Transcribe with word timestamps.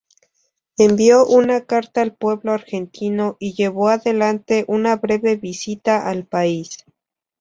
Envió 0.79 1.27
una 1.27 1.65
carta 1.65 2.01
al 2.01 2.15
pueblo 2.15 2.53
argentino 2.53 3.37
y 3.39 3.53
llevó 3.53 3.89
adelante 3.89 4.65
una 4.67 4.95
breve 4.95 5.35
visita 5.35 6.09
al 6.09 6.25
país. 6.25 6.83